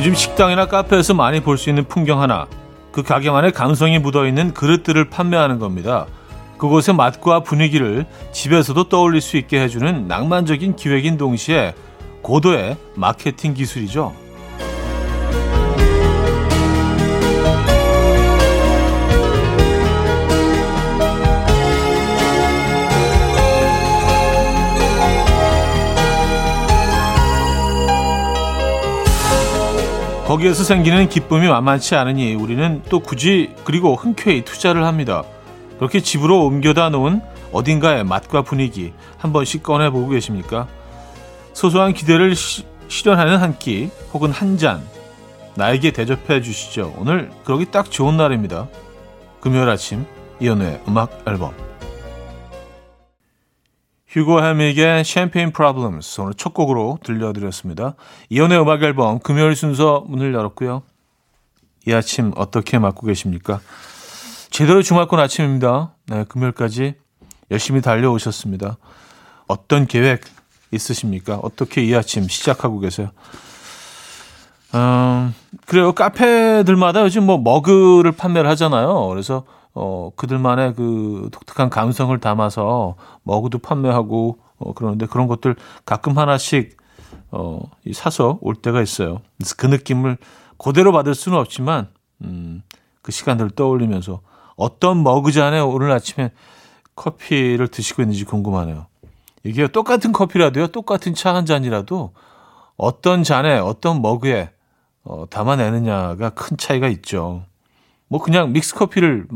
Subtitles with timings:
[0.00, 2.46] 요즘 식당이나 카페에서 많이 볼 수 있는 풍경 하나.
[2.90, 6.06] 그 가게 만의 감성이 묻어있는 그릇들을 판매하는 겁니다.
[6.56, 11.74] 그곳의 맛과 분위기를 집에서도 떠올릴 수 있게 해주는 낭만적인 기획인 동시에
[12.22, 14.14] 고도의 마케팅 기술이죠.
[30.30, 35.24] 거기에서 생기는 기쁨이 만만치 않으니 우리는 또 굳이 그리고 흔쾌히 투자를 합니다.
[35.78, 37.20] 그렇게 집으로 옮겨다 놓은
[37.50, 40.68] 어딘가의 맛과 분위기 한 번씩 꺼내보고 계십니까?
[41.52, 44.84] 소소한 기대를 시, 실현하는 한 끼 혹은 한 잔
[45.56, 46.94] 나에게 대접해 주시죠.
[46.96, 48.68] 오늘 그러기 딱 좋은 날입니다.
[49.40, 50.06] 금요일 아침
[50.38, 51.54] 이연우의 음악 앨범
[54.10, 57.94] 휴고 해믹의 샴페인 프로블럼스 오늘 첫 곡으로 들려드렸습니다.
[58.28, 60.82] 이연의 음악 앨범 금요일 순서 문을 열었고요.
[61.86, 63.60] 이 아침 어떻게 맞고 계십니까?
[64.50, 65.94] 제대로 주말권 아침입니다.
[66.08, 66.94] 네, 금요일까지
[67.52, 68.78] 열심히 달려오셨습니다.
[69.46, 70.22] 어떤 계획
[70.72, 71.36] 있으십니까?
[71.36, 73.10] 어떻게 이 아침 시작하고 계세요?
[74.74, 75.32] 음,
[75.66, 75.92] 그래요.
[75.92, 79.06] 카페들마다 요즘 뭐 머그를 판매를 하잖아요.
[79.06, 79.44] 그래서
[79.74, 86.76] 어, 그들만의 그 독특한 감성을 담아서 머그도 판매하고 어, 그러는데 그런 것들 가끔 하나씩
[87.30, 87.60] 어,
[87.92, 89.20] 사서 올 때가 있어요.
[89.38, 90.18] 그래서 그 느낌을
[90.58, 91.88] 그대로 받을 수는 없지만
[92.22, 92.62] 음,
[93.02, 94.20] 그 시간들을 떠올리면서
[94.56, 96.32] 어떤 머그 잔에 오늘 아침에
[96.94, 98.86] 커피를 드시고 있는지 궁금하네요.
[99.42, 102.12] 이게 똑같은 커피라도요, 똑같은 차 한 잔이라도
[102.76, 104.50] 어떤 잔에 어떤 머그에
[105.04, 107.44] 어, 담아내느냐가 큰 차이가 있죠.
[108.08, 109.26] 뭐 그냥 믹스 커피를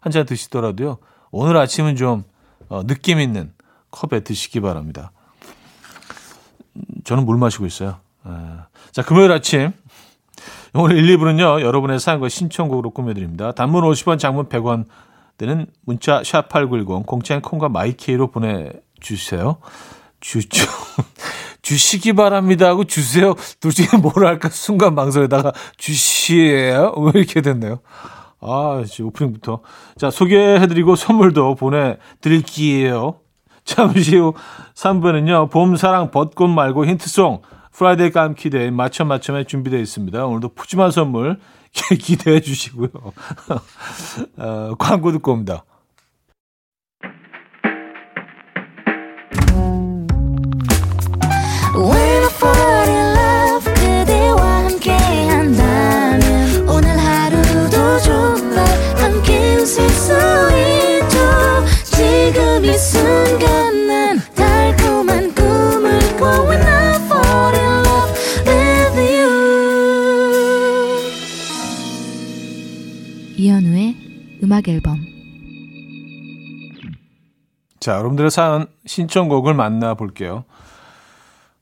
[0.00, 0.98] 한 잔 드시더라도요.
[1.30, 2.24] 오늘 아침은 좀
[2.68, 3.52] 어, 느낌 있는
[3.90, 5.12] 컵에 드시기 바랍니다.
[7.04, 7.96] 저는 물 마시고 있어요.
[8.26, 8.30] 에.
[8.92, 9.72] 자, 금요일 아침
[10.74, 11.60] 오늘 1, 2부는요.
[11.62, 13.52] 여러분의 사연과 신청곡으로 꾸며드립니다.
[13.52, 14.84] 단문 50원, 장문 100원
[15.36, 19.58] 되는 문자 샵8910 공짜인 콩과 마이케이로 보내주세요.
[20.20, 20.66] 주죠.
[21.62, 23.34] 주시기 바랍니다 하고 주세요.
[23.58, 26.94] 둘 중에 뭘 할까 순간 망설이다가 주시에요?
[26.96, 27.80] 왜 이렇게 됐네요.
[28.40, 29.60] 아, 지금 오프닝부터.
[29.96, 33.20] 자, 소개해드리고 선물도 보내드릴게요.
[33.64, 34.34] 잠시 후
[34.74, 37.42] 3부는요, 봄, 사랑, 벚꽃 말고 힌트 song,
[37.72, 40.26] Friday 깜퀴day 맞춰맨이 준비되어 있습니다.
[40.26, 41.38] 오늘도 푸짐한 선물
[42.00, 42.88] 기대해 주시고요.
[44.38, 45.64] 어, 광고 듣고 옵니다.
[77.80, 80.44] 자, 여러분들의 사연 신청곡을 만나볼게요.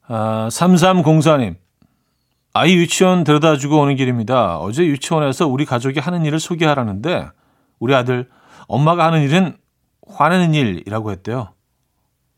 [0.08, 1.56] 아, 3304님.
[2.54, 4.58] 아이 유치원 데려다 주고 오는 길입니다.
[4.58, 7.28] 어제 유치원에서 우리 가족이 하는 일을 소개하라는데
[7.78, 8.28] 우리 아들
[8.66, 9.56] 엄마가 하는 일은
[10.08, 11.52] 화내는 일이라고 했대요.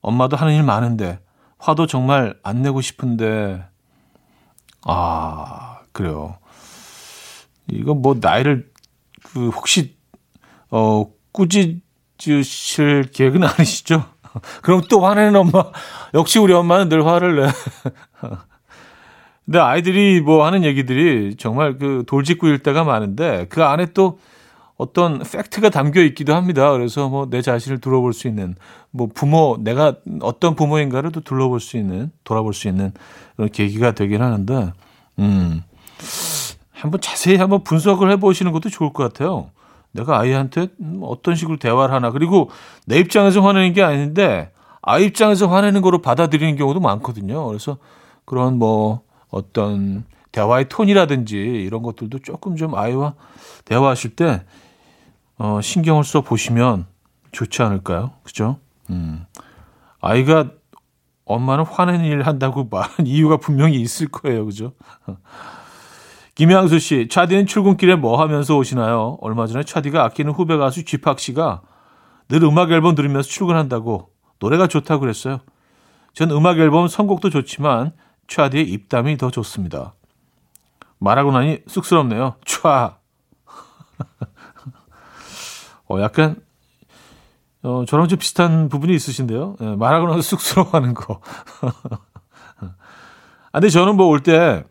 [0.02, 1.20] 엄마도 하는 일 많은데
[1.56, 3.64] 화도 정말 안 내고 싶은데
[4.84, 6.36] 아 그래요.
[7.68, 8.70] 이거 뭐 나이를
[9.22, 9.96] 그 혹시
[10.70, 11.80] 어, 꾸짖
[12.28, 14.04] 으실 계획은 아니시죠?
[14.62, 15.64] 그럼 또 화내는 엄마.
[16.14, 17.48] 역시 우리 엄마는 늘 화를 내.
[19.44, 24.18] 근데 아이들이 뭐 하는 얘기들이 정말 그 돌직구일 때가 많은데 그 안에 또
[24.76, 26.70] 어떤 팩트가 담겨 있기도 합니다.
[26.72, 28.54] 그래서 뭐 내 자신을 둘러볼 수 있는
[28.90, 32.92] 뭐 부모 내가 어떤 부모인가를 또 둘러볼 수 있는 돌아볼 수 있는
[33.36, 34.72] 그런 계기가 되긴 하는데
[35.18, 35.62] 음
[36.72, 39.50] 한번 자세히 한번 분석을 해 보시는 것도 좋을 것 같아요.
[39.92, 40.68] 내가 아이한테
[41.02, 42.10] 어떤 식으로 대화를 하나.
[42.10, 42.50] 그리고
[42.86, 44.52] 내 입장에서 화내는 게 아닌데
[44.82, 47.46] 아이 입장에서 화내는 거로 받아들이는 경우도 많거든요.
[47.46, 47.78] 그래서
[48.24, 53.14] 그런 뭐 어떤 대화의 톤이라든지 이런 것들도 조금 좀 아이와
[53.64, 54.42] 대화하실 때
[55.38, 56.86] 어, 신경을 써 보시면
[57.32, 58.12] 좋지 않을까요?
[58.22, 58.58] 그죠?
[58.90, 59.24] 음.
[60.00, 60.50] 아이가
[61.24, 64.44] 엄마는 화내는 일 한다고 말한 이유가 분명히 있을 거예요.
[64.44, 64.72] 그죠?
[66.40, 69.18] 김양수 씨, 차디는 출근길에 뭐 하면서 오시나요?
[69.20, 71.60] 얼마 전에 차디가 아끼는 후배 가수 쥐팍 씨가
[72.30, 74.08] 늘 음악 앨범 들으면서 출근한다고
[74.38, 75.40] 노래가 좋다고 그랬어요.
[76.14, 77.92] 전 음악 앨범 선곡도 좋지만
[78.26, 79.92] 차디의 입담이 더 좋습니다.
[80.98, 82.36] 말하고 나니 쑥스럽네요.
[82.46, 82.94] 촤.
[85.90, 86.36] 어, 약간
[87.62, 89.56] 어, 저랑 좀 비슷한 부분이 있으신데요.
[89.60, 91.20] 네, 말하고 나서 쑥스러워하는 거.
[93.52, 94.64] 아, 근데 저는 뭐 올 때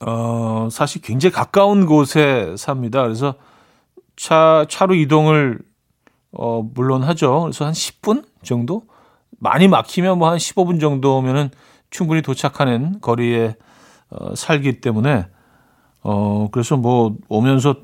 [0.00, 3.02] 어, 사실 굉장히 가까운 곳에 삽니다.
[3.02, 3.34] 그래서
[4.16, 5.58] 차, 차로 이동을,
[6.32, 7.42] 어, 물론 하죠.
[7.42, 8.82] 그래서 한 10분 정도?
[9.40, 11.50] 많이 막히면 뭐 한 15분 정도면은
[11.90, 13.56] 충분히 도착하는 거리에
[14.10, 15.26] 어, 살기 때문에,
[16.02, 17.76] 어, 그래서 뭐 오면서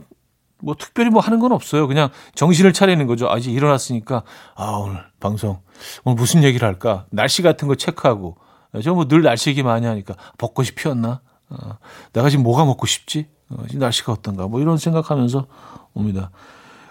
[0.63, 1.87] 뭐 특별히 뭐 하는 건 없어요.
[1.87, 3.29] 그냥 정신을 차리는 거죠.
[3.29, 4.23] 아직 일어났으니까,
[4.55, 5.59] 아, 오늘 방송,
[6.05, 7.07] 오늘 무슨 얘기를 할까?
[7.11, 8.37] 날씨 같은 거 체크하고,
[8.83, 11.21] 저 뭐 늘 날씨 얘기 많이 하니까, 벚꽃이 피었나?
[11.51, 11.79] 어,
[12.13, 13.27] 내가 지금 뭐가 먹고 싶지?
[13.51, 14.47] 어, 날씨가 어떤가?
[14.47, 15.47] 뭐 이런 생각하면서
[15.95, 16.31] 옵니다.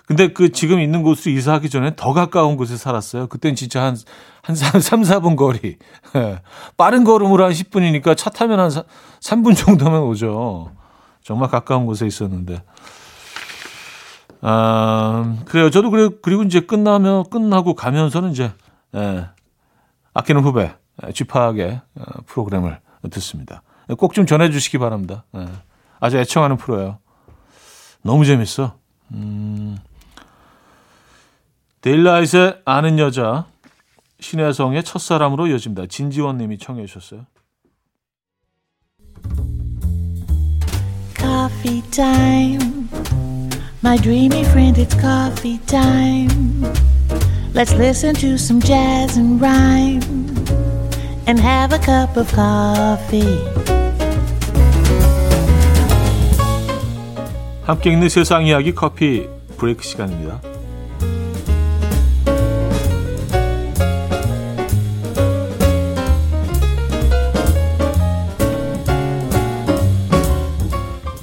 [0.05, 3.27] 근데 그 지금 있는 곳으로 이사하기 전에 더 가까운 곳에 살았어요.
[3.27, 3.95] 그땐 진짜 한,
[4.41, 5.77] 한 3, 4분 거리.
[6.15, 6.41] 예.
[6.75, 8.69] 빠른 걸음으로 한 10분이니까 차 타면 한
[9.21, 10.71] 3분 정도면 오죠.
[11.23, 12.63] 정말 가까운 곳에 있었는데.
[14.41, 15.69] 아, 그래요.
[15.69, 18.51] 저도 그래, 그리고 이제 끝나면, 끝나고 가면서는 이제,
[18.93, 19.29] 예,
[20.13, 20.75] 아끼는 후배,
[21.13, 22.79] 쥐파하게 어, 프로그램을
[23.09, 23.63] 듣습니다.
[23.97, 25.25] 꼭 좀 전해주시기 바랍니다.
[25.35, 25.47] 예.
[25.99, 26.99] 아주 애청하는 프로예요.
[28.01, 28.75] 너무 재밌어.
[29.11, 29.77] 음,
[31.81, 33.45] 데일라이트의 아는 여자,
[34.19, 35.87] 신혜성의 첫사람으로 이어집니다.
[35.87, 37.25] 진지원 님이 청해 주셨어요.
[41.17, 42.89] Coffee time.
[43.83, 46.63] My dreamy friend, it's coffee time.
[47.53, 50.01] Let's listen to some jazz and rhyme
[51.27, 53.52] and have a cup of coffee.
[57.65, 59.27] 함께 있는 세상 이야기 커피
[59.57, 60.41] 브레이크 시간입니다.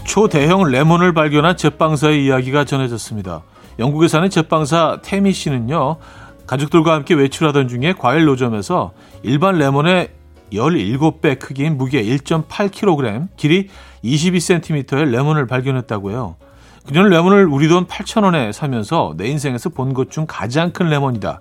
[0.05, 3.43] 초대형 레몬을 발견한 제빵사의 이야기가 전해졌습니다.
[3.79, 5.99] 영국에 사는 제빵사 태미 씨는요,
[6.47, 10.09] 가족들과 함께 외출하던 중에 과일 노점에서 일반 레몬의
[10.53, 13.69] 17배 크기인 무게 1.8kg, 길이
[14.05, 16.37] 22cm의 레몬을 발견했다고요.
[16.87, 21.41] 그녀는 레몬을 우리 돈 8,000원에 사면서 내 인생에서 본 것 중 가장 큰 레몬이다.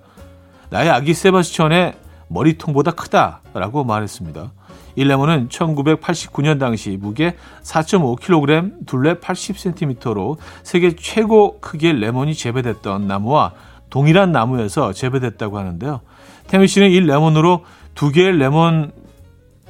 [0.70, 1.94] 나의 아기 세바스천의
[2.28, 4.52] 머리통보다 크다라고 말했습니다.
[4.96, 13.52] 이 레몬은 1989년 당시 무게 4.5kg, 둘레 80cm로 세계 최고 크기의 레몬이 재배됐던 나무와
[13.88, 16.00] 동일한 나무에서 재배됐다고 하는데요.
[16.48, 17.64] 태미 씨는 이 레몬으로
[17.94, 18.92] 두 개의 레몬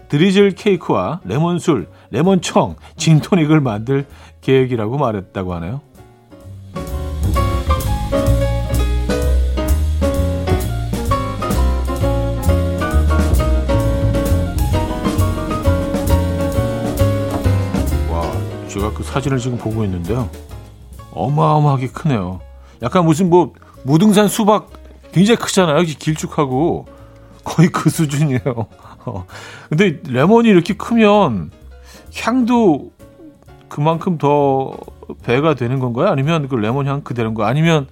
[0.08, 4.06] 드리즐 케이크와 레몬술, 레몬청, 진토닉을 만들
[4.40, 5.80] 계획이라고 말했다고 하네요.
[18.70, 20.30] 제가 그 사진을 지금 보고 있는데요.
[21.12, 22.40] 어마어마하게 크네요.
[22.82, 23.52] 약간 무슨 뭐
[23.82, 24.70] 무등산 수박
[25.12, 25.82] 굉장히 크잖아요.
[25.82, 26.86] 길쭉하고
[27.42, 28.66] 거의 그 수준이에요.
[29.04, 29.26] 어.
[29.68, 31.50] 근데 레몬이 이렇게 크면
[32.14, 32.92] 향도
[33.68, 34.76] 그만큼 더
[35.22, 36.08] 배가 되는 건가요?
[36.08, 37.44] 아니면 그 레몬 향 그대로인 거?
[37.44, 37.86] 아니면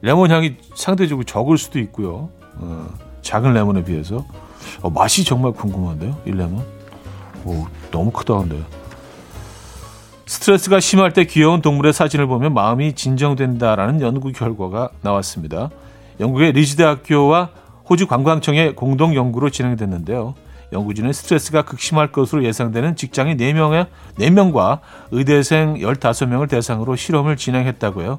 [0.00, 2.28] 레몬 향이 상대적으로 적을 수도 있고요.
[2.56, 2.86] 어,
[3.22, 4.24] 작은 레몬에 비해서
[4.82, 6.16] 어, 맛이 정말 궁금한데요.
[6.26, 6.64] 이 레몬.
[7.44, 8.62] 오, 너무 크다 근데.
[10.26, 15.70] 스트레스가 심할 때 귀여운 동물의 사진을 보면 마음이 진정된다라는 연구 결과가 나왔습니다.
[16.20, 17.50] 영국의 리즈 대 학교와
[17.88, 20.34] 호주 관광청의 공동 연구로 진행됐는데요.
[20.74, 23.86] 연구진은 스트레스가 극심할 것으로 예상되는 직장인 4명의
[24.18, 24.80] 4명과
[25.12, 28.18] 의대생 15명을 대상으로 실험을 진행했다고요.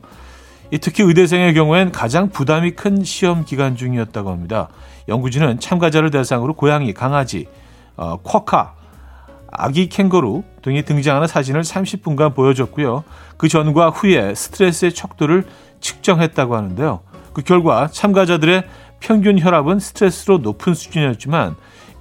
[0.82, 4.70] 특히 의대생의 경우엔 가장 부담이 큰 시험 기간 중이었다고 합니다.
[5.10, 7.48] 연구진은 참가자를 대상으로 고양이, 강아지,
[7.98, 8.74] 어, 쿼카,
[9.52, 13.04] 아기 캥거루 등이 등장하는 사진을 30분간 보여줬고요.
[13.38, 15.46] 그 전과 후에 스트레스의 척도를
[15.82, 17.02] 측정했다고 하는데요.
[17.34, 18.64] 그 결과 참가자들의
[19.00, 21.56] 평균 혈압은 스트레스로 높은 수준이었지만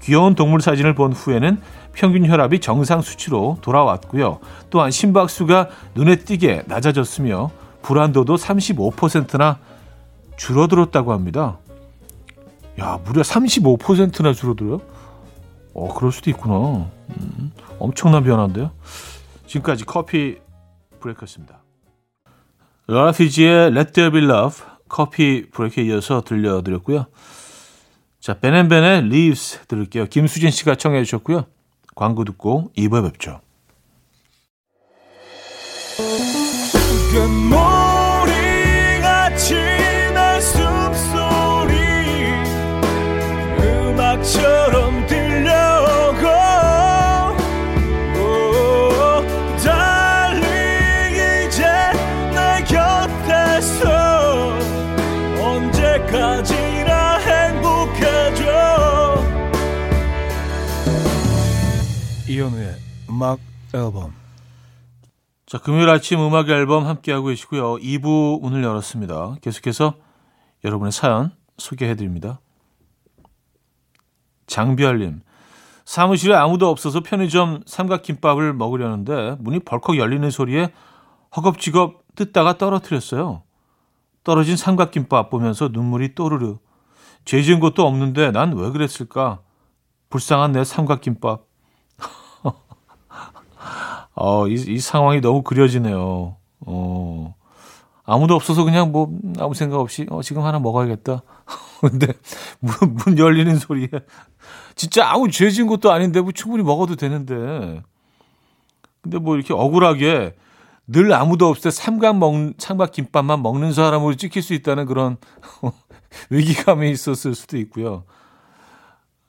[0.04, 1.61] 귀여운 동물 사진을 본 후에는
[1.94, 4.38] 평균 혈압이 정상 수치로 돌아왔고요.
[4.68, 9.58] 또한 심박수가 눈에 띄게 낮아졌으며 불안도도 35%나
[10.37, 11.58] 줄어들었다고 합니다.
[12.80, 14.80] 야, 무려 35%나 줄어들어요?
[15.73, 16.90] 어, 그럴 수도 있구나.
[17.18, 18.73] 음, 엄청난 변화인데요.
[19.46, 20.37] 지금까지 커피
[21.00, 21.62] 브레이크였습니다.
[22.88, 27.06] 라피지의 Let There Be Love 커피 브레이크에 이어서 들려드렸고요.
[28.25, 30.07] 자, 베넨벤의 Leaves 들을게요.
[30.07, 31.45] 김수진 씨가 청해 주셨고요.
[31.95, 33.43] 광고 듣고 2부에 뵙죠.
[63.14, 63.38] 음악
[63.73, 64.12] 앨범
[65.47, 67.76] 자, 금요일 아침 음악 앨범 함께하고 계시고요.
[67.76, 69.37] 2부 문을 열었습니다.
[69.40, 69.94] 계속해서
[70.64, 72.40] 여러분의 사연 소개해 드립니다.
[74.49, 75.21] 장비알님,
[75.85, 80.73] 사무실에 아무도 없어서 편의점 삼각김밥을 먹으려는데 문이 벌컥 열리는 소리에
[81.37, 83.44] 허겁지겁 뜯다가 떨어뜨렸어요.
[84.25, 86.56] 떨어진 삼각김밥 보면서 눈물이 또르르.
[87.25, 89.40] 죄 지은 것도 없는데 난 왜 그랬을까?
[90.11, 91.53] 불쌍한 내 삼각김밥.
[94.14, 96.37] 어, 이, 이 상황이 너무 그려지네요.
[96.61, 97.35] 어,
[98.04, 101.23] 아무도 없어서 그냥 뭐 아무 생각 없이 어, 지금 하나 먹어야겠다.
[101.80, 102.09] 근데
[102.61, 103.88] 문, 문 열리는 소리에
[104.75, 107.83] 진짜 아무 죄 지은 것도 아닌데 뭐 충분히 먹어도 되는데.
[109.02, 110.35] 근데 뭐 이렇게 억울하게
[110.87, 115.16] 늘 아무도 없을 때 삼각 먹 삼각 김밥만 먹는 사람으로 찍힐 수 있다는 그런
[116.30, 118.04] 위기감이 있었을 수도 있고요.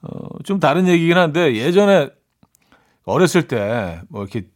[0.02, 2.10] 어, 좀 다른 얘기긴 한데 예전에
[3.06, 4.48] 어렸을 때 뭐 이렇게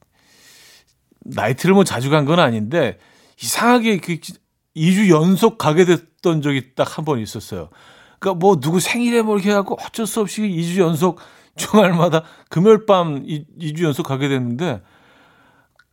[1.22, 2.98] 나이트를 뭐 자주 간 건 아닌데
[3.42, 4.18] 이상하게 그
[4.76, 7.70] 2주 연속 가게 됐던 적이 딱 한 번 있었어요.
[8.20, 11.20] 그러니까 뭐 누구 생일에 뭐 이렇게 하고 어쩔 수 없이 2주 연속
[11.56, 14.82] 주말마다 금요일 밤 2, 주 연속 가게 됐는데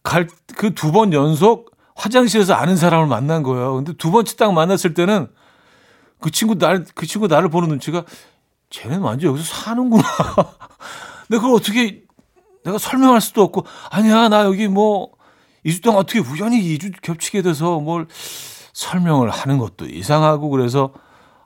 [0.03, 3.75] 갈 그 두 번 연속 화장실에서 아는 사람을 만난 거예요.
[3.77, 5.29] 근데 두 번째 딱 만났을 때는
[6.21, 8.05] 그 친구 날 그 친구 나를 보는 눈치가
[8.71, 10.03] 쟤는 완전 여기서 사는구나.
[11.27, 12.05] 근데 그걸 어떻게
[12.67, 15.11] 내가 설명할 수도 없고 아니야 나 여기 뭐
[15.65, 18.07] 2주 동안 어떻게 우연히 2주 겹치게 돼서 뭘
[18.73, 20.93] 설명을 하는 것도 이상하고 그래서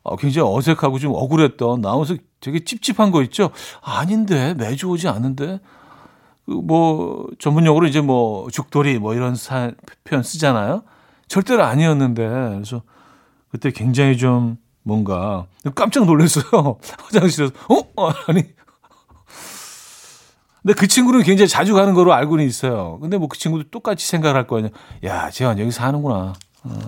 [0.02, 3.50] 어, 굉장히 어색하고 좀 억울했던 나오면서 되게 찝찝한 거 있죠.
[3.82, 5.60] 아닌데 매주 오지 않는데
[6.46, 9.70] 그뭐 전문 용어로 이제 뭐 죽돌이 뭐 이런 사,
[10.04, 10.82] 표현 쓰잖아요.
[11.28, 12.82] 절대로 아니었는데 그래서
[13.50, 16.78] 그때 굉장히 좀 뭔가 깜짝 놀랐어요.
[17.04, 18.44] 화장실에서 어 아니
[20.62, 22.98] 근데 그 친구는 굉장히 자주 가는 거로 알고는 있어요.
[23.00, 24.68] 근데 뭐 그 친구도 똑같이 생각을 할 거예요.
[25.04, 26.34] 야, 재환 여기 사는구나.
[26.64, 26.78] 어.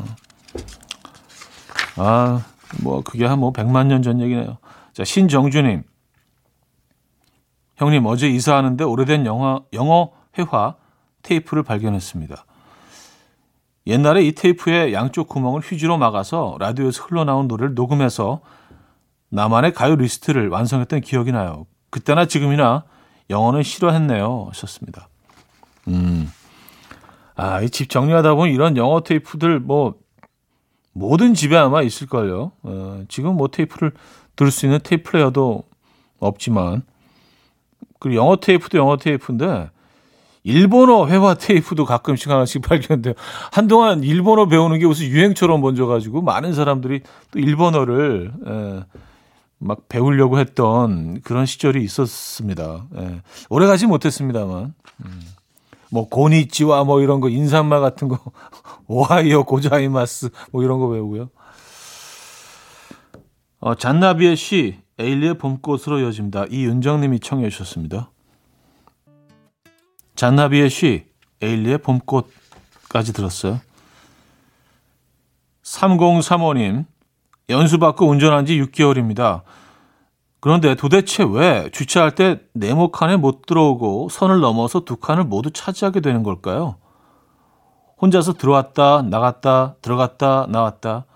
[1.97, 2.45] 아,
[2.83, 4.59] 뭐 그게 한 뭐 100만 년 전 얘기네요.
[4.93, 5.83] 자, 신정주 님.
[7.77, 10.75] 형님 어제 이사하는데 오래된 영화, 영어 회화
[11.23, 12.45] 테이프를 발견했습니다.
[13.87, 18.41] 옛날에 이 테이프의 양쪽 구멍을 휴지로 막아서 라디오에서 흘러나온 노래를 녹음해서
[19.31, 21.67] 나만의 가요 리스트를 완성했던 기억이 나요.
[21.91, 22.85] 그때나 지금이나
[23.33, 24.47] 영어는 싫어했네요.
[24.51, 25.09] 하셨습니다.
[25.89, 26.31] 음.
[27.35, 29.95] 아, 이 집 정리하다 보면 이런 영어 테이프들 뭐
[30.93, 32.53] 모든 집에 아마 있을걸요.
[32.63, 33.93] 어, 지금 뭐 테이프를
[34.37, 35.65] 들을 수 있는 테이프 플레이어도
[36.21, 36.83] 없지만
[37.99, 39.71] 그리고 영어 테이프도 영어 테이프인데
[40.45, 43.15] 일본어 회화 테이프도 가끔씩 하나씩 발견돼요.
[43.53, 48.85] 한동안 일본어 배우는 게 무슨 유행처럼 번져 가지고 많은 사람들이 또 일본어를 에,
[49.63, 52.87] 막 배우려고 했던 그런 시절이 있었습니다.
[52.97, 53.23] 예.
[53.49, 54.75] 오래 가지 못했습니다만.
[55.05, 55.21] 음.
[55.91, 58.19] 뭐 고니치와 뭐 이런 거 인사말 같은 거
[58.89, 61.31] 오하이오 고자이마스 뭐 이런 거 배우고요.
[63.61, 66.47] 어, 잔나비의 시 에일리의 봄꽃으로 이어집니다.
[66.51, 68.11] 이윤정님이 청해 주셨습니다.
[70.17, 71.07] 잔나비의 시
[71.41, 73.61] 에일리의 봄꽃까지 들었어요.
[75.63, 76.87] 3035님
[77.49, 79.43] 연수받고 운전한 지 6개월입니다.
[80.41, 86.01] 그런데 도대체 왜 주차할 때 네모 칸에 못 들어오고 선을 넘어서 두 칸을 모두 차지하게
[86.01, 86.77] 되는 걸까요?
[88.01, 91.07] 혼자서 들어왔다, 나갔다, 들어갔다, 나왔다.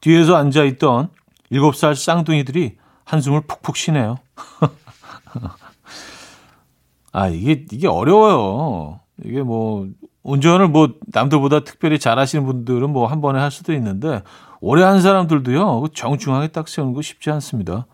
[0.00, 1.08] 뒤에서 앉아있던
[1.50, 4.18] 7살 쌍둥이들이 한숨을 푹푹 쉬네요.
[7.12, 9.00] 아, 이게, 이게 어려워요.
[9.24, 9.88] 이게 뭐,
[10.28, 14.22] 운전을 뭐, 남들보다 특별히 잘하시는 분들은 뭐, 한 번에 할 수도 있는데,
[14.60, 17.86] 오래 한 사람들도요, 그 정중하게 딱 세우는 거 쉽지 않습니다.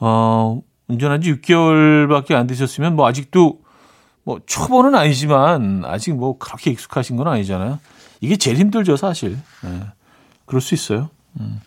[0.00, 3.60] 어, 운전한 지 6개월밖에 안 되셨으면 뭐 아직도
[4.22, 7.78] 뭐 초보는 아니지만 아직 뭐 그렇게 익숙하신 건 아니잖아요.
[8.20, 9.38] 이게 제일 힘들죠, 사실.
[9.62, 9.80] 네.
[10.46, 11.10] 그럴 수 있어요.
[11.40, 11.60] 음.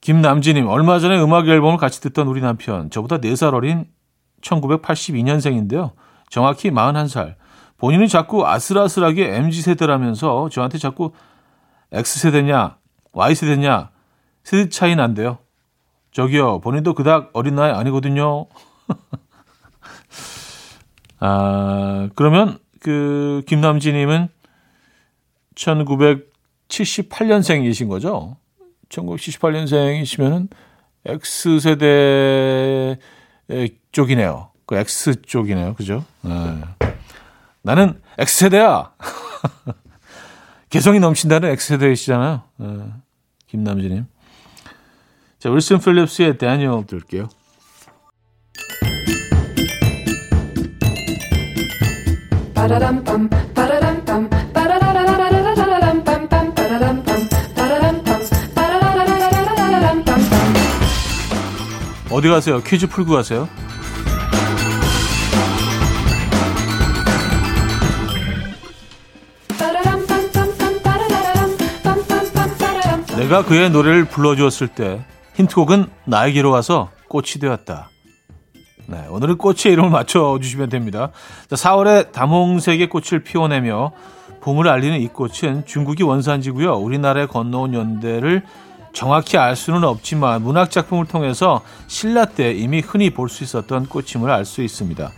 [0.00, 3.86] 김남진님, 얼마 전에 음악 앨범을 같이 듣던 우리 남편, 저보다 4살 어린
[4.40, 5.92] 1982년생인데요.
[6.28, 7.36] 정확히 41살.
[7.82, 11.10] 본인은 자꾸 아슬아슬하게 MZ세대라면서 저한테 자꾸
[11.90, 12.76] X세대냐,
[13.12, 13.90] Y세대냐,
[14.44, 15.38] 세대 차이 난대요.
[16.12, 18.46] 저기요, 본인도 그닥 어린 나이 아니거든요.
[21.18, 24.28] 아, 그러면 그 김남진님은
[25.56, 28.36] 1978년생이신 거죠?
[28.90, 30.50] 1978년생이시면은
[31.04, 32.96] X세대
[33.90, 34.50] 쪽이네요.
[34.66, 35.74] 그 X 쪽이네요.
[35.74, 36.04] 그죠?
[36.20, 36.60] 네.
[37.62, 38.92] 나는 X세대야.
[40.68, 42.42] 개성이 넘친다는 X세대이시잖아요.
[42.58, 43.02] 어,
[43.46, 44.06] 김남진님.
[45.38, 47.28] 자, 울슨 필립스의 다니엘 들게요.
[62.10, 62.62] 어디 가세요?
[62.62, 63.48] 퀴즈 풀고 가세요?
[73.22, 77.88] 내가 그의 노래를 불러주었을 때 힌트곡은 나에게로 와서 꽃이 되었다.
[78.86, 81.12] 네, 오늘은 꽃의 이름을 맞춰주시면 됩니다.
[81.48, 83.92] 자, 4월에 다몽색의 꽃을 피워내며
[84.40, 86.72] 봄을 알리는 이 꽃은 중국이 원산지고요.
[86.74, 88.42] 우리나라에 건너온 연대를
[88.92, 94.32] 정확히 알 수는 없지만 문학 작품을 통해서 신라 때 이미 흔히 볼 수 있었던 꽃임을
[94.32, 95.12] 알 수 있습니다.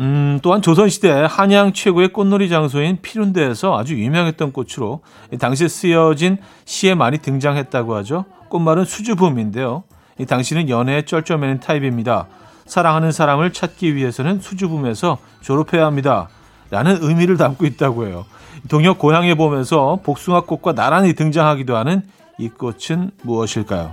[0.00, 5.02] 음, 또한 조선시대 한양 최고의 꽃놀이 장소인 피룬대에서 아주 유명했던 꽃으로
[5.38, 8.24] 당시에 쓰여진 시에 많이 등장했다고 하죠.
[8.48, 9.84] 꽃말은 수줍음인데요.
[10.18, 12.26] 이 당시는 연애에 쩔쩔매는 타입입니다.
[12.64, 16.28] 사랑하는 사람을 찾기 위해서는 수줍음에서 졸업해야 합니다.
[16.70, 18.24] 라는 의미를 담고 있다고 해요.
[18.70, 22.02] 동역 고향에 보면서 복숭아꽃과 나란히 등장하기도 하는
[22.38, 23.92] 이 꽃은 무엇일까요?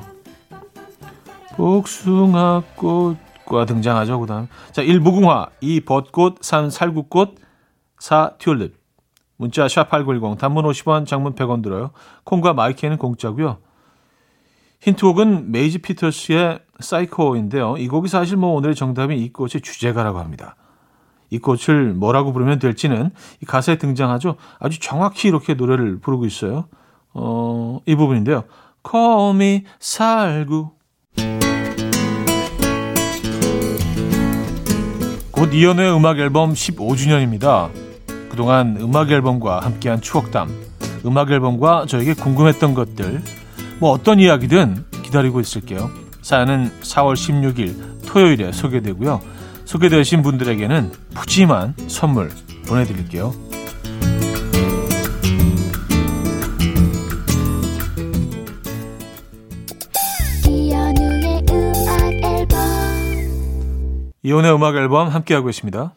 [1.56, 4.20] 복숭아꽃 과 등장하죠.
[4.20, 4.48] 그 다음.
[4.72, 5.00] 자, 1.
[5.00, 5.82] 무궁화, 2.
[5.82, 6.70] 벚꽃, 3.
[6.70, 7.36] 살구꽃,
[8.00, 8.38] 4.
[8.38, 8.76] 튤립.
[9.38, 11.92] 문자 샵8910 단문 50원, 장문 100원 들어요.
[12.24, 13.58] 콩과 마이크는 공짜고요.
[14.82, 17.78] 힌트곡은 메이지 피터스의 사이코인데요.
[17.78, 20.56] 이 곡이 사실 뭐 오늘의 정답인 이 꽃의 주제가라고 합니다.
[21.30, 23.12] 이 꽃을 뭐라고 부르면 될지는
[23.42, 24.36] 이 가사에 등장하죠.
[24.60, 26.68] 아주 정확히 이렇게 노래를 부르고 있어요.
[27.14, 28.44] 어, 이 부분인데요.
[28.90, 30.77] Call me 살구.
[35.38, 37.70] 곧 이연우의 음악 앨범 15주년입니다.
[38.28, 40.50] 그동안 음악 앨범과 함께한 추억담,
[41.06, 43.22] 음악 앨범과 저에게 궁금했던 것들,
[43.78, 45.92] 뭐 어떤 이야기든 기다리고 있을게요.
[46.24, 49.22] 사연은 4월 16일 토요일에 소개되고요.
[49.66, 52.32] 소개되신 분들에게는 푸짐한 선물
[52.68, 53.32] 보내드릴게요.
[64.28, 65.96] 이혼의 음악 앨범 함께하고 있습니다.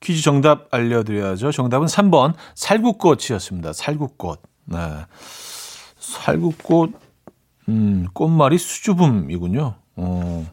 [0.00, 1.50] 퀴즈 정답 알려드려야죠.
[1.50, 3.72] 정답은 3번 살구꽃이었습니다.
[3.72, 4.42] 살구꽃.
[4.66, 4.78] 네.
[5.98, 6.92] 살구꽃,
[7.70, 9.76] 음, 꽃말이 수줍음이군요.
[9.96, 10.46] 어,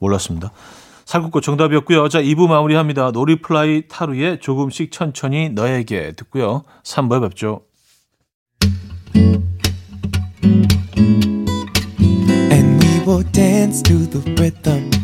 [0.00, 0.50] 몰랐습니다.
[1.04, 2.08] 살구꽃 정답이었고요.
[2.08, 3.12] 자, 2부 마무리합니다.
[3.12, 6.64] 놀이플라이 타루의 조금씩 천천히 너에게 듣고요.
[6.82, 7.60] 3부에 뵙죠.
[12.50, 15.03] And we will dance to the rhythm.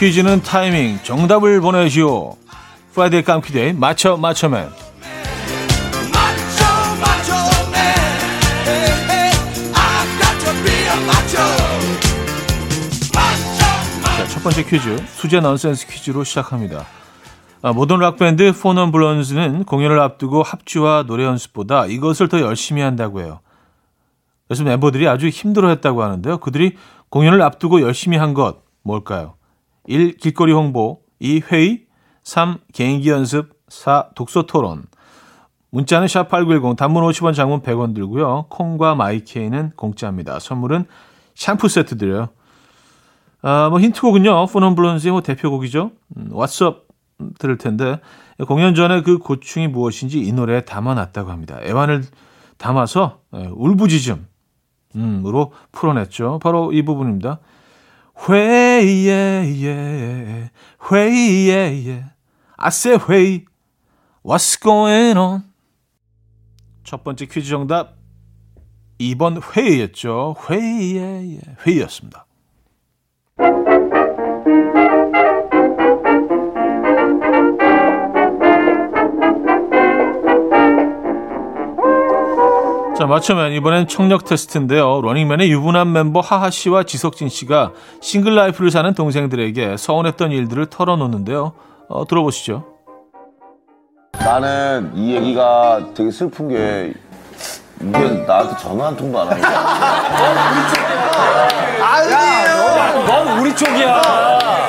[0.00, 2.34] 퀴즈는 타이밍 정답을 보내시오.
[2.94, 4.70] Friday 깜퀴day 맞춰 맞춰맨.
[14.16, 16.84] 자, 첫 번째 퀴즈 수제 넌센스 퀴즈로 시작합니다.
[17.62, 23.40] 아, 모던 락밴드 포넌 블론즈는 공연을 앞두고 합주와 노래 연습보다 이것을 더 열심히 한다고 해요.
[24.48, 26.38] 그래서 멤버들이 아주 힘들어했다고 하는데요.
[26.38, 26.76] 그들이
[27.10, 29.34] 공연을 앞두고 열심히 한 것 뭘까요?
[29.86, 30.16] 1.
[30.16, 31.42] 길거리 홍보 2.
[31.50, 31.86] 회의
[32.22, 32.58] 3.
[32.72, 34.10] 개인기 연습 4.
[34.14, 34.84] 독서 토론
[35.70, 38.46] 문자는 샵8910 단문 50원 장문 100원 들고요.
[38.48, 40.38] 콩과 마이케이는 공짜입니다.
[40.40, 40.86] 선물은
[41.34, 42.28] 샴푸 세트 드려요.
[43.42, 44.46] 아, 뭐 힌트곡은요.
[44.46, 45.92] 포넌 블론즈의 뭐 대표곡이죠.
[46.16, 46.90] 음, Up
[47.38, 48.00] 들을 텐데
[48.46, 51.58] 공연 전에 그 고충이 무엇인지 이 노래에 담아놨다고 합니다.
[51.62, 52.04] 애환을
[52.56, 54.26] 담아서 예, 울부짖음
[54.96, 56.40] 음으로 풀어냈죠.
[56.42, 57.38] 바로 이 부분입니다.
[58.28, 59.70] 회의에
[60.90, 62.04] 회의에
[62.56, 63.44] I say 회의
[64.22, 65.42] What's going on?
[66.84, 67.96] 첫 번째 퀴즈 정답
[68.98, 70.36] 2번 회의였죠.
[70.48, 72.26] 회의에 회의였습니다.
[83.00, 85.00] 자, 맞추면 이번엔 청력 테스트인데요.
[85.00, 91.52] 러닝맨의 유부남 멤버 하하 씨와 지석진 씨가 single life를 사는 동생들에게 서운했던 일들을 털어놓는데요.
[91.88, 92.66] 어, 들어보시죠.
[94.18, 96.92] 나는 이 얘기가 되게 슬픈 게
[97.80, 99.60] 이게 나한테 전화 한 통도 안 하는 거야.
[103.06, 104.02] 넌 우리 쪽이야.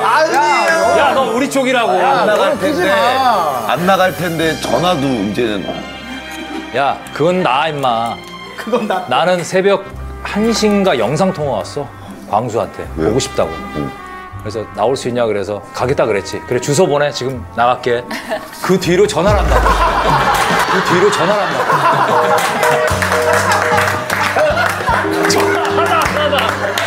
[0.06, 0.98] 아니에요.
[0.98, 1.90] 야, 넌 우리 쪽이라고.
[1.90, 5.91] 안 나갈 텐데 안 나갈 텐데 전화도 이제는
[6.76, 8.16] 야, 그건 나 임마.
[8.56, 9.04] 그건 나.
[9.08, 9.84] 나는 새벽
[10.24, 11.86] 1시인가 영상 통화 왔어.
[12.30, 13.08] 광수한테 왜요?
[13.08, 13.50] 보고 싶다고.
[14.40, 16.40] 그래서 나올 수 있냐 그래서 가겠다 그랬지.
[16.46, 18.04] 그래 주소 보내 지금 나갈게.
[18.62, 19.68] 그 뒤로 전화를 한다고.
[20.72, 21.70] 그 뒤로 전화를 한다고.
[25.28, 26.36] 전화 안 하다.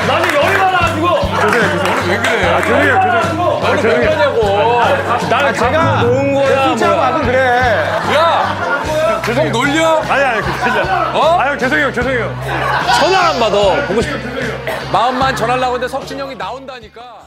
[0.07, 1.07] 나는 열이 많아가지고.
[1.35, 2.09] 죄송해요, 죄송해요.
[2.09, 2.45] 왜 그래?
[2.47, 3.59] 아, 죄송해요, 죄송해요.
[3.61, 4.39] 너는 왜 그러냐고.
[5.29, 6.63] 나는 제가 놓은 거야.
[6.69, 7.37] 진짜 와서 그래.
[8.15, 8.24] 야!
[9.33, 9.97] 형 놀려?
[10.01, 11.39] 아니 아니 그게 아니라 어?
[11.39, 12.35] 아유 죄송해요 죄송해요
[12.99, 13.88] 전화 안 받아.
[13.88, 14.09] 보고 싶.
[14.91, 17.25] 마음만 전하려고 했는데 석진 형이 나온다니까.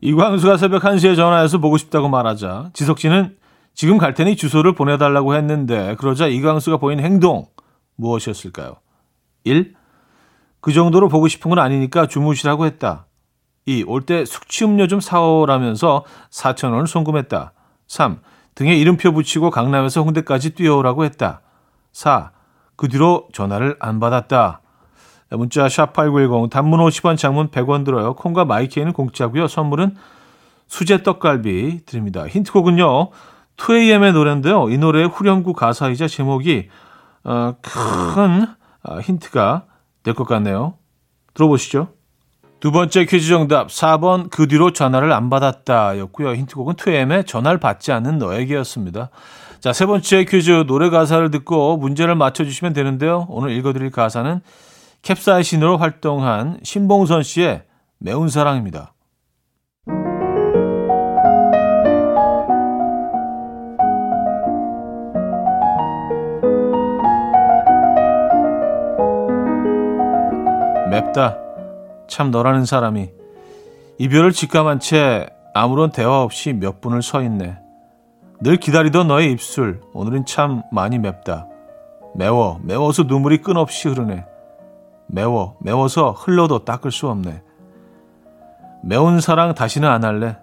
[0.00, 3.36] 이광수가 새벽 1시에 전화해서 보고 싶다고 말하자 지석진은
[3.74, 7.46] 지금 갈 테니 주소를 보내달라고 했는데 그러자 이광수가 보인 행동
[7.96, 8.76] 무엇이었을까요?
[9.44, 9.74] 1.
[10.60, 13.06] 그 정도로 보고 싶은 건 아니니까 주무시라고 했다.
[13.66, 13.84] 2.
[13.86, 17.52] 올 때 숙취음료 좀 사오라면서 4천 원을 송금했다.
[17.88, 18.20] 3.
[18.58, 21.42] 등에 이름표 붙이고 강남에서 홍대까지 뛰어오라고 했다.
[21.92, 22.32] 4.
[22.74, 24.62] 그 뒤로 전화를 안 받았다.
[25.30, 28.14] 문자 샵8910 단문 50원 장문 100원 들어요.
[28.14, 29.46] 콩과 마이케이는 공짜고요.
[29.46, 29.94] 선물은
[30.66, 32.26] 수제 떡갈비 드립니다.
[32.26, 33.10] 힌트곡은요.
[33.58, 34.68] 2AM의 노래인데요.
[34.70, 36.68] 이 노래의 후렴구 가사이자 제목이
[37.22, 38.44] 어, 큰
[38.82, 39.66] 어, 힌트가
[40.02, 40.74] 될 것 같네요.
[41.34, 41.92] 들어보시죠.
[42.60, 46.34] 두 번째 퀴즈 정답 4번 그 뒤로 전화를 안 받았다 였고요.
[46.34, 49.10] 힌트곡은 2AM의 전화를 받지 않는 너에게였습니다.
[49.60, 53.26] 자, 세 번째 퀴즈 노래 가사를 듣고 문제를 맞춰 주시면 되는데요.
[53.28, 54.40] 오늘 읽어 드릴 가사는
[55.02, 57.62] 캡사이신으로 활동한 신봉선 씨의
[57.98, 58.94] 매운 사랑입니다.
[70.90, 71.47] 맵다.
[72.08, 73.10] 참 너라는 사람이
[73.98, 77.58] 이별을 직감한 채 아무런 대화 없이 몇 분을 서 있네.
[78.40, 81.46] 늘 기다리던 너의 입술 오늘은 참 많이 맵다.
[82.14, 84.24] 매워 매워서 눈물이 끊없이 흐르네.
[85.06, 87.42] 매워 매워서 흘러도 닦을 수 없네.
[88.82, 90.38] 매운 사랑 다시는 안 할래.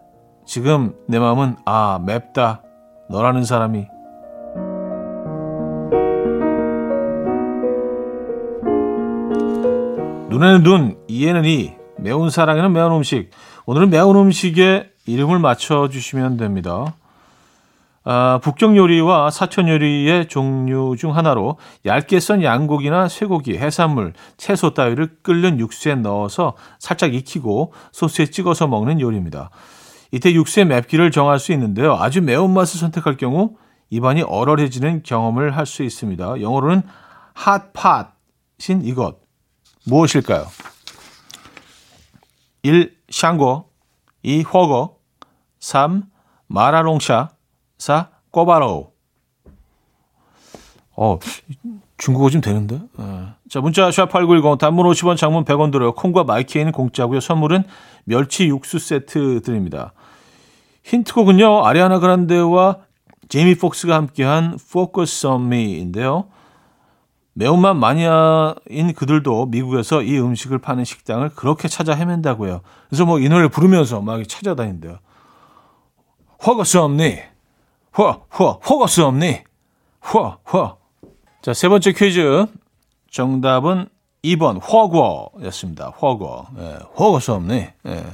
[0.46, 2.62] 지금 내 마음은 아 맵다.
[3.10, 3.88] 너라는 사람이
[10.36, 13.30] 눈에는 눈, 이에는 이, 매운 사랑에는 매운 음식.
[13.66, 16.94] 오늘은 매운 음식의 이름을 맞춰주시면 됩니다.
[18.04, 25.20] 아, 북경 요리와 사천 요리의 종류 중 하나로 얇게 썬 양고기나 쇠고기, 해산물, 채소 따위를
[25.24, 29.52] 끓는 육수에 넣어서 살짝 익히고 소스에 찍어서 먹는 요리입니다.
[30.12, 31.94] 이때 육수의 맵기를 정할 수 있는데요.
[31.94, 33.56] 아주 매운맛을 선택할 경우
[33.90, 36.42] 입안이 얼얼해지는 경험을 할 수 있습니다.
[36.42, 36.82] 영어로는
[37.36, 39.25] 핫팟인 이것.
[39.86, 40.48] 무엇일까요?
[42.64, 42.96] 1.
[43.10, 43.70] 샹궈
[44.24, 44.42] 2.
[44.42, 44.98] 허거
[45.60, 46.04] 3.
[46.48, 47.30] 마라롱샤
[47.78, 48.10] 4.
[48.32, 48.92] 꼬바로우
[50.98, 51.20] 어,
[51.98, 52.80] 중국어 좀 되는데.
[53.00, 53.04] 예.
[53.50, 55.94] 자, 문자 샵8910 단문 50원 장문 100원 들어요.
[55.94, 57.20] 콩과 마이케이는 공짜고요.
[57.20, 57.64] 선물은
[58.06, 59.94] 멸치 육수 세트 드립니다.
[60.84, 61.66] 힌트곡은요.
[61.66, 62.78] 아리아나 그란데와
[63.28, 66.28] 제이미 폭스가 함께한 Focus on Me인데요.
[67.38, 72.62] 매운맛 마니아인 그들도 미국에서 이 음식을 파는 식당을 그렇게 찾아 헤맨다고요.
[72.90, 75.00] 그래서 뭐 이 노래를 부르면서 막 찾아다닌대요.
[76.94, 77.20] Me.
[77.92, 79.44] 화, 화, Focus on me.
[80.00, 80.76] 화, 화.
[81.42, 82.46] 자, 세 번째 퀴즈.
[83.12, 83.88] 정답은
[84.24, 85.90] 2번 허거였습니다.
[85.90, 86.48] 허거.
[86.58, 87.74] 예, 허거스 없네.
[87.86, 88.06] 예.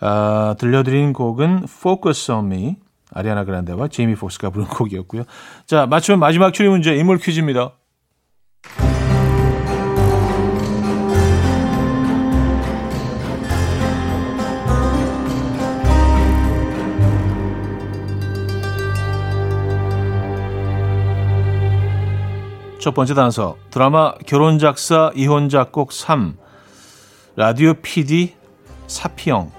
[0.00, 2.76] 아, 들려드린 곡은 Focus on Me.
[3.12, 5.24] 아리아나 그란데와 제이미 폭스가 부른 곡이었고요.
[5.66, 7.72] 자, 맞추면 마지막 추리 문제 인물 퀴즈입니다.
[22.86, 26.36] 첫 번째 단서 드라마 결혼 작사 이혼 작곡 3
[27.34, 28.36] 라디오 PD
[28.86, 29.50] 사피영.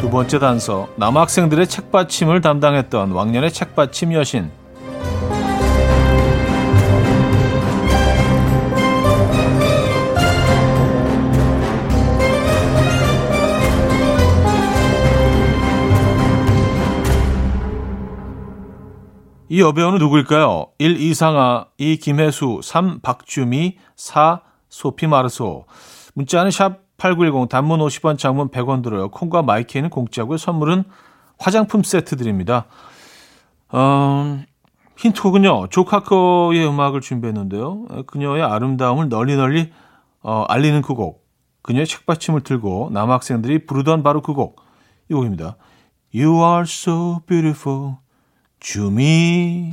[0.00, 4.52] 두 번째 단서 남학생들의 책받침을 담당했던 왕년의 책받침 여신
[19.52, 20.68] 이 여배우는 누구일까요?
[20.78, 20.98] 1.
[20.98, 21.98] 이상아, 2.
[21.98, 23.00] 김혜수, 3.
[23.00, 24.40] 박주미, 4.
[24.70, 25.66] 소피 마르소.
[26.14, 29.10] 문자는 샵 8910, 단문 50원, 장문 100원 들어요.
[29.10, 30.38] 콩과 마이K는 공짜고요.
[30.38, 30.84] 선물은
[31.38, 32.64] 화장품 세트 드립니다.
[33.74, 34.46] 음,
[34.96, 35.66] 힌트곡은요.
[35.68, 38.06] 조 카커의 음악을 준비했는데요.
[38.06, 39.70] 그녀의 아름다움을 널리 널리
[40.22, 41.26] 어, 알리는 그 곡.
[41.60, 44.62] 그녀의 책받침을 들고 남학생들이 부르던 바로 그 곡.
[45.10, 45.56] 이 곡입니다.
[46.14, 47.96] You are so beautiful.
[48.62, 49.72] 주미.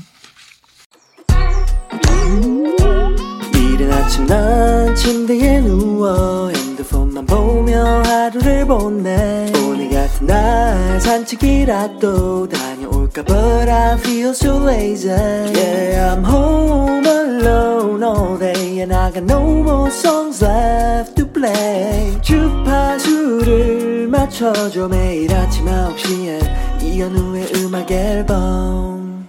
[3.53, 13.23] 이른 아침 난 침대에 누워 핸드폰만 보며 하루를 보내 오늘 같은 날 산책이라도 다녀 올까
[13.23, 19.41] But I feel so lazy Yeah I'm home alone all day And I got no
[19.61, 29.27] more songs left to play 주파수를 맞춰줘 매일 아침 9시에 이현우의 음악 앨범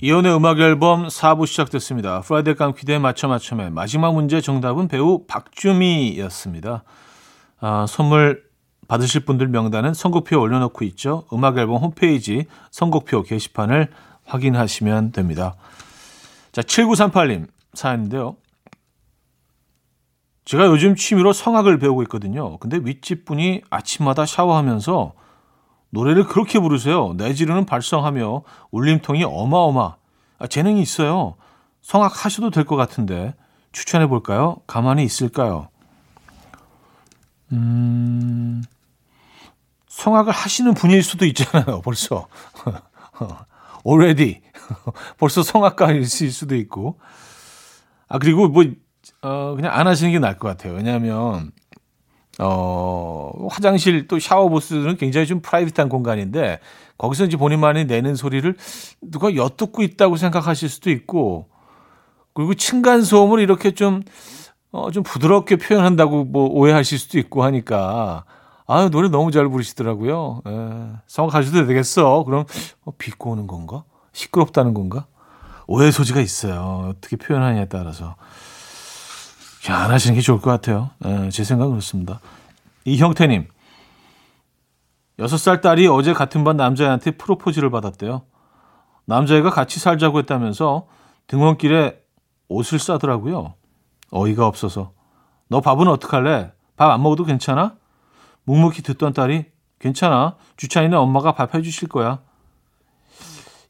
[0.00, 2.20] 이현우의 음악 앨범 4부 시작됐습니다.
[2.20, 6.84] Friday 깜퀴day 맞춰 맞춰맨 마지막 문제 정답은 배우 박주미였습니다.
[7.60, 8.42] 아, 선물
[8.88, 11.24] 받으실 분들 명단은 선곡표 올려놓고 있죠.
[11.32, 13.88] 음악 앨범 홈페이지 선곡표 게시판을
[14.24, 15.54] 확인하시면 됩니다.
[16.52, 18.36] 자, 7938님 사연인데요.
[20.44, 22.58] 제가 요즘 취미로 성악을 배우고 있거든요.
[22.58, 25.12] 근데 윗집 분이 아침마다 샤워하면서
[25.90, 27.14] 노래를 그렇게 부르세요.
[27.16, 29.94] 내지르는 발성하며 울림통이 어마어마.
[30.38, 31.36] 아, 재능이 있어요.
[31.80, 33.34] 성악 하셔도 될 것 같은데
[33.72, 34.56] 추천해 볼까요?
[34.66, 35.68] 가만히 있을까요?
[37.52, 38.62] 음,
[39.94, 41.80] 성악을 하시는 분일 수도 있잖아요.
[41.82, 42.26] 벌써
[43.86, 44.40] already
[45.18, 46.98] 벌써 성악가일 수도 있고.
[48.08, 48.64] 아 그리고 뭐
[49.22, 50.74] 어, 그냥 안 하시는 게 나을 것 같아요.
[50.74, 51.52] 왜냐하면
[52.40, 56.58] 어, 화장실 또 샤워 부스는 굉장히 좀 프라이빗한 공간인데
[56.98, 58.56] 거기서 이제 본인만이 내는 소리를
[59.00, 61.48] 누가 엿듣고 있다고 생각하실 수도 있고
[62.34, 64.02] 그리고 층간 소음을 이렇게 좀
[64.72, 68.24] 어, 좀 부드럽게 표현한다고 뭐 오해하실 수도 있고 하니까
[68.66, 70.42] 아 노래 너무 잘 부르시더라고요.
[70.46, 72.24] 에, 성악하셔도 되겠어.
[72.24, 72.44] 그럼
[72.84, 73.84] 어, 비꼬 오는 건가?
[74.12, 75.06] 시끄럽다는 건가?
[75.66, 76.88] 오해 소지가 있어요.
[76.90, 78.16] 어떻게 표현하냐에 따라서.
[79.68, 80.90] 안 하시는 게 좋을 것 같아요.
[81.04, 82.20] 에, 제 생각은 그렇습니다.
[82.84, 83.48] 이형태님.
[85.18, 88.22] 6살 딸이 어제 같은 반 남자애한테 프로포즈를 받았대요.
[89.06, 90.86] 남자애가 같이 살자고 했다면서
[91.26, 92.00] 등원길에
[92.48, 93.54] 옷을 싸더라고요.
[94.10, 94.92] 어이가 없어서.
[95.48, 96.52] 너 밥은 어떡할래?
[96.76, 97.76] 밥 안 먹어도 괜찮아?
[98.44, 99.46] 묵묵히 듣던 딸이
[99.78, 100.36] 괜찮아.
[100.56, 102.20] 주차에는 엄마가 밥 해주실 거야.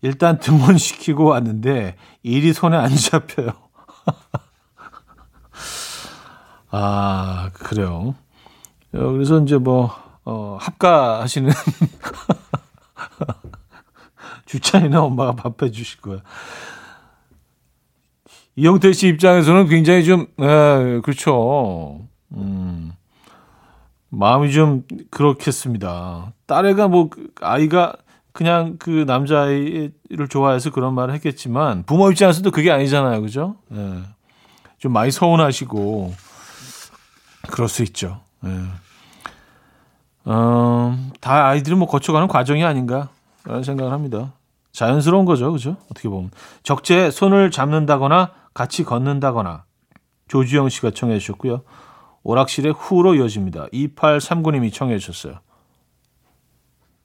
[0.02, 3.48] 일단 등원시키고 왔는데 일이 손에 안 잡혀요.
[6.70, 8.14] 아, 그래요.
[8.94, 9.90] 어, 그래서 이제 뭐,
[10.24, 11.50] 어, 합가하시는
[14.46, 16.20] 주차에는 엄마가 밥 해주실 거야.
[18.56, 22.06] 이영태 씨 입장에서는 굉장히 좀, 에, 그렇죠.
[22.32, 22.92] 음,
[24.18, 26.32] 마음이 좀 그렇겠습니다.
[26.46, 27.94] 딸애가 뭐, 아이가
[28.32, 33.20] 그냥 그 남자아이를 좋아해서 그런 말을 했겠지만, 부모 입장에서도 그게 아니잖아요.
[33.20, 33.56] 그죠?
[33.74, 34.02] 예.
[34.78, 36.14] 좀 많이 서운하시고,
[37.50, 38.20] 그럴 수 있죠.
[38.44, 38.50] 예.
[40.24, 44.32] 어, 다 아이들이 뭐 거쳐가는 과정이 아닌가라는 생각을 합니다.
[44.72, 45.76] 자연스러운 거죠, 그죠?
[45.90, 46.30] 어떻게 보면
[46.62, 49.64] 적재 손을 잡는다거나 같이 걷는다거나
[50.28, 51.62] 조주영 씨가 청해 주셨고요.
[52.24, 53.66] 오락실의 후로 이어집니다.
[53.66, 55.40] 2839님이 청해 주셨어요.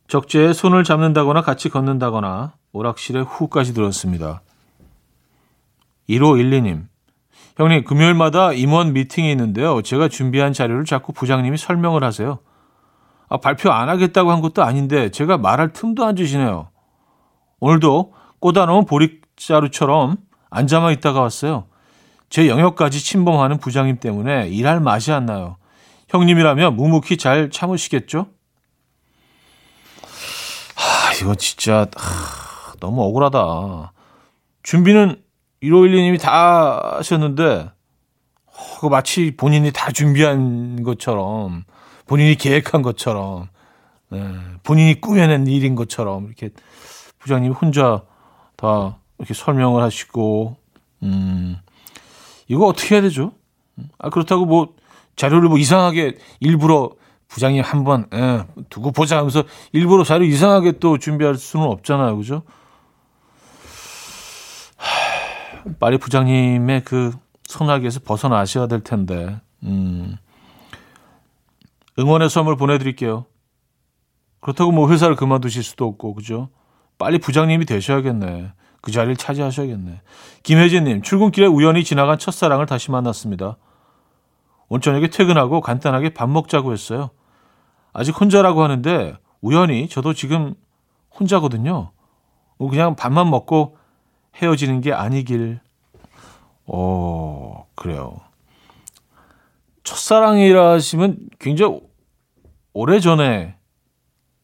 [0.08, 4.42] 적재에 손을 잡는다거나 같이 걷는다거나 오락실의 후까지 들었습니다.
[6.10, 6.88] 1512님.
[7.58, 9.82] 형님, 금요일마다 임원 미팅이 있는데요.
[9.82, 12.40] 제가 준비한 자료를 자꾸 부장님이 설명을 하세요.
[13.28, 16.70] 아, 발표 안 하겠다고 한 것도 아닌데 제가 말할 틈도 안 주시네요.
[17.60, 20.18] 오늘도 꽂아놓은 보릿자루처럼
[20.50, 21.66] 앉아만 있다가 왔어요.
[22.30, 25.58] 제 영역까지 침범하는 부장님 때문에 일할 맛이 안 나요.
[26.10, 28.28] 형님이라면 묵묵히 잘 참으시겠죠?
[30.76, 33.94] 하, 이거 진짜 하, 너무 억울하다.
[34.64, 35.22] 준비는
[35.64, 37.72] 1512님이 다 하셨는데
[38.82, 41.64] 어, 마치 본인이 다 준비한 것처럼
[42.06, 43.48] 본인이 계획한 것처럼
[44.10, 44.20] 네,
[44.64, 46.50] 본인이 꾸며낸 일인 것처럼 이렇게
[47.20, 48.04] 부장님이 혼자
[48.56, 50.58] 다 이렇게 설명을 하시고
[51.04, 51.58] 음
[52.50, 53.32] 이거 어떻게 해야 되죠?
[53.98, 54.74] 아 그렇다고 뭐
[55.16, 56.92] 자료를 뭐 이상하게 일부러
[57.30, 62.42] 부장님 한번 예, 두고 보자 하면서 일부러 자료 이상하게 또 준비할 수는 없잖아요, 그죠?
[65.80, 67.12] 빨리 부장님의 그
[67.46, 69.40] 손아귀에서 벗어나셔야 될 텐데.
[69.64, 70.18] 음.
[72.00, 73.26] 응원의 선물 보내드릴게요.
[74.42, 76.50] 그렇다고 뭐 회사를 그만두실 수도 없고, 그죠?
[76.98, 78.54] 빨리 부장님이 되셔야겠네.
[78.82, 80.02] 그 자리를 차지하셔야겠네.
[80.44, 83.58] 김혜진님, 출근길에 우연히 지나간 첫사랑을 다시 만났습니다.
[84.70, 87.10] 오늘 저녁에 퇴근하고 간단하게 밥 먹자고 했어요.
[87.92, 90.54] 아직 혼자라고 하는데 우연히 저도 지금
[91.20, 91.92] 혼자거든요.
[92.58, 93.78] 그냥 밥만 먹고
[94.36, 95.60] 헤어지는 게 아니길.
[96.66, 98.20] 어, 그래요.
[99.84, 101.82] 첫사랑이라 하시면 굉장히
[102.74, 103.56] 오래 전에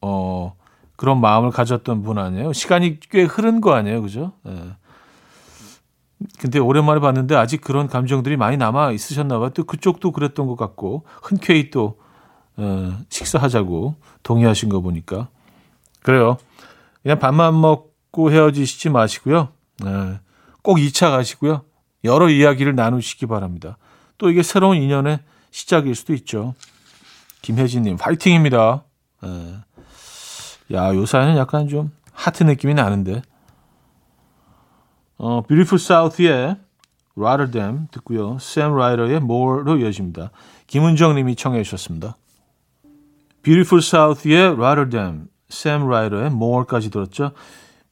[0.00, 0.56] 어
[0.96, 2.52] 그런 마음을 가졌던 분 아니에요?
[2.52, 4.32] 시간이 꽤 흐른 거 아니에요, 그죠?
[4.46, 4.76] 예.
[6.38, 9.50] 근데 오랜만에 봤는데 아직 그런 감정들이 많이 남아 있으셨나 봐요.
[9.50, 11.98] 또 그쪽도 그랬던 것 같고 흔쾌히 또
[12.56, 15.28] 어, 식사하자고 동의하신 거 보니까
[16.02, 16.38] 그래요.
[17.02, 19.48] 그냥 밥만 먹고 헤어지시지 마시고요.
[19.84, 20.20] 네.
[20.62, 21.62] 꼭 2차 가시고요.
[22.04, 23.76] 여러 이야기를 나누시기 바랍니다.
[24.18, 26.54] 또 이게 새로운 인연의 시작일 수도 있죠.
[27.42, 28.84] 김혜진님, 파이팅입니다.
[29.22, 29.58] 네.
[30.72, 33.22] 야, 요 사연은 약간 좀 하트 느낌이 나는데.
[35.18, 36.56] 어, Beautiful South의
[37.16, 38.38] Rotterdam 듣고요.
[38.38, 40.30] 샘 라이더의 More로 이어집니다.
[40.66, 42.16] 김은정 님이 청해 주셨습니다.
[43.42, 47.32] Beautiful South의 Rotterdam, 샘 라이더의 More까지 들었죠.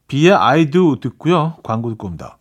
[0.09, 1.57] 비의 I do 듣고요.
[1.63, 2.39] 광고 듣고 옵니다.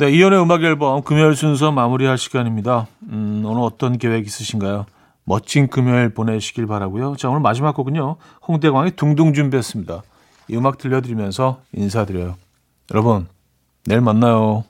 [0.00, 2.86] 네, 이연의 음악 앨범 금요일 순서 마무리할 시간입니다.
[3.10, 4.86] 음, 오늘 어떤 계획 있으신가요?
[5.24, 7.16] 멋진 금요일 보내시길 바라고요.
[7.16, 8.14] 자, 오늘 마지막 곡은요.
[8.46, 10.02] 홍대광의 둥둥 준비했습니다.
[10.50, 12.36] 이 음악 들려드리면서 인사드려요.
[12.92, 13.26] 여러분,
[13.86, 14.62] 내일 만나요.